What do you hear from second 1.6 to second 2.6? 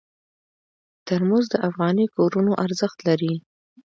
افغاني کورونو